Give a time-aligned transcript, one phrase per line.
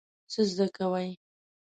[0.31, 1.09] څه زده کوئ؟